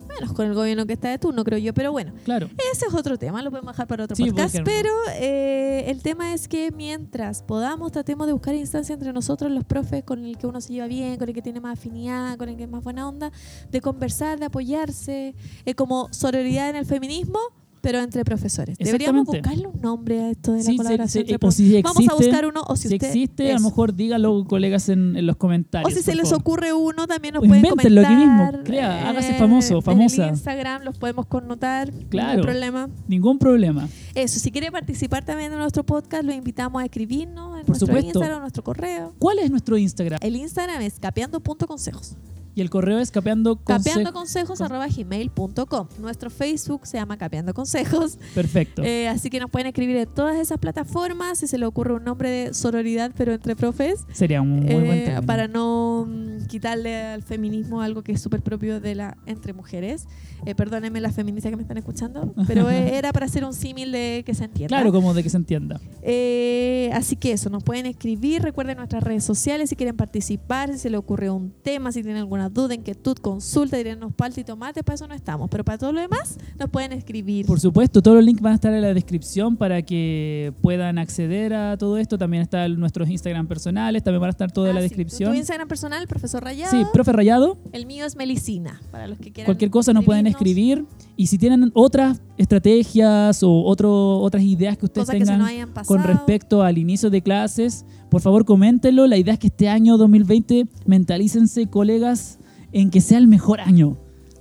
[0.08, 1.74] Menos con el gobierno que está de turno, creo yo.
[1.74, 2.50] Pero bueno, Claro.
[2.74, 4.58] ese es otro tema, lo podemos dejar para otro Sí, podcast.
[4.66, 9.64] Pero eh, el tema es que mientras podamos, tratemos de buscar instancias entre nosotros, los
[9.64, 12.50] profes, con el que uno se lleva bien, con el que tiene más afinidad, con
[12.50, 13.32] el que es más buena onda,
[13.70, 17.40] de conversar, de apoyarse, eh, como sororidad en el feminismo,
[17.82, 18.78] pero entre profesores.
[18.78, 21.22] Deberíamos buscarle un nombre a esto de la Sí, colaboración.
[21.24, 21.56] entre o profes.
[21.58, 24.88] si Vamos a buscar uno, o si, Si usted- existe, a lo mejor díganlo, colegas,
[24.90, 25.94] en, en los O comentarios.
[25.94, 26.42] si se les favor.
[26.42, 28.16] ocurre uno, también nos O pueden comentar.
[28.16, 30.24] mismo, crea, hágase eh, famoso, famosa.
[30.24, 31.92] En el Instagram los podemos connotar.
[31.94, 32.30] No Claro.
[32.40, 32.90] hay problema.
[33.08, 33.88] Ningún problema.
[34.16, 37.88] Eso, si quiere participar también en nuestro podcast, lo invitamos a escribirnos en Por nuestro
[37.88, 38.08] supuesto.
[38.10, 39.14] Instagram o nuestro correo.
[39.20, 40.20] ¿Cuál es nuestro Instagram?
[40.22, 42.16] El Instagram es capeando.consejos.
[42.54, 43.96] Y el correo es capeando consejo.
[44.00, 45.88] Capeandoconsejos arroba gmail.com.
[46.00, 48.18] Nuestro Facebook se llama Capeando Consejos.
[48.36, 48.84] Perfecto.
[48.84, 51.40] Eh, así que nos pueden escribir en todas esas plataformas.
[51.40, 54.06] Si se le ocurre un nombre de sororidad, pero entre profes.
[54.12, 55.26] Sería un muy eh, buen término.
[55.26, 60.08] para no mm, quitarle al feminismo algo que es súper propio de la entre mujeres.
[60.46, 63.92] Eh, perdónenme las feministas que me están escuchando, pero eh, era para hacer un símil
[63.92, 64.68] de que se entienda.
[64.76, 65.80] Claro, como de que se entienda.
[66.02, 70.80] Eh, así que eso, nos pueden escribir, recuerden nuestras redes sociales si quieren participar, si
[70.80, 74.84] se les ocurre un tema, si tienen alguna duda, inquietud, consulta, direnos palta y tomate,
[74.84, 77.46] para eso no estamos, pero para todo lo demás nos pueden escribir.
[77.46, 81.54] Por supuesto, todos los links van a estar en la descripción para que puedan acceder
[81.54, 82.18] a todo esto.
[82.18, 85.32] También están nuestros Instagram personales, también van a estar todo en Ah, la sí, descripción.
[85.32, 86.72] Tu Instagram personal, profesor Rayado.
[86.72, 87.58] Sí, profe Rayado.
[87.72, 89.46] El mío es Melicina, para los que quieran.
[89.46, 90.86] Cualquier cosa nos pueden escribir.
[91.16, 95.70] Y si tienen otras estrategias o otro, otras ideas que ustedes Cosas que tengan hayan
[95.74, 95.88] pasado.
[95.98, 99.08] con respecto al inicio de clases, por favor coméntenlo.
[99.08, 102.40] La idea es que este año 2020 mentalícense, colegas,
[102.72, 103.98] en que sea el mejor año.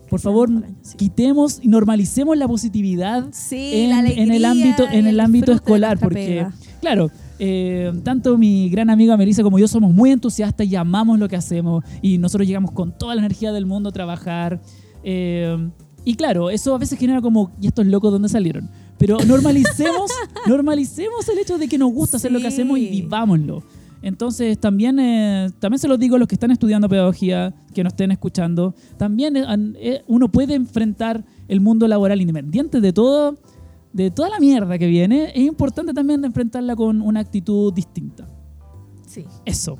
[0.08, 0.96] Por el favor, año, sí.
[0.96, 5.52] quitemos y normalicemos la positividad Sí, en, la en el ámbito, en y el ámbito
[5.52, 6.52] escolar, porque, pega.
[6.80, 7.10] claro,
[7.40, 11.36] eh, tanto mi gran amiga Melissa como yo somos muy entusiastas y amamos lo que
[11.36, 14.60] hacemos y nosotros llegamos con toda la energía del mundo a trabajar.
[15.02, 15.56] eh,
[16.04, 18.70] y claro, eso a veces genera como, ¿y estos locos dónde salieron?
[18.96, 20.10] Pero normalicemos,
[20.46, 22.90] normalicemos el hecho de que nos gusta hacer lo que hacemos y Sí.
[23.02, 23.62] vivámoslo.
[24.02, 27.92] Entonces también, eh, también se los digo a los que están estudiando pedagogía, que nos
[27.92, 29.44] estén escuchando, también eh,
[29.78, 33.36] eh, uno puede enfrentar el mundo laboral independiente de todo,
[33.92, 35.30] de toda la mierda que viene.
[35.34, 38.28] Es importante también enfrentarla con una actitud distinta.
[39.06, 39.24] Sí.
[39.44, 39.78] Eso.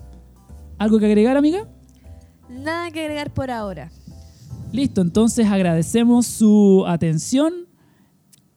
[0.78, 1.68] ¿Algo que agregar, amiga?
[2.48, 3.90] Nada que agregar por ahora.
[4.72, 7.52] Listo, entonces agradecemos su atención.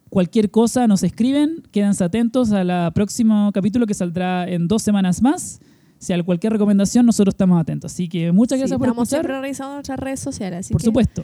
[0.10, 5.60] Cualquier cosa nos escriben, quédense atentos al próximo capítulo que saldrá en dos semanas más.
[5.98, 7.94] Si hay cualquier recomendación, nosotros estamos atentos.
[7.94, 9.22] Así que muchas gracias Sí, por estamos escuchar.
[9.26, 11.24] siempre revisando nuestras redes sociales, así Por que supuesto,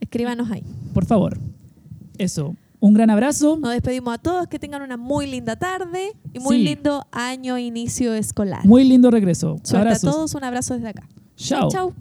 [0.00, 0.64] escríbanos ahí.
[0.92, 1.38] por favor.
[2.18, 2.56] Eso.
[2.84, 3.56] Un gran abrazo.
[3.58, 6.64] Nos despedimos a todos, que tengan una muy linda tarde y muy Sí.
[6.64, 8.62] lindo año inicio escolar.
[8.66, 9.56] Muy lindo regreso.
[9.62, 10.10] Suerte Abrazos.
[10.10, 11.08] a todos, un abrazo desde acá.
[11.34, 11.70] Chao.
[11.70, 11.94] chau.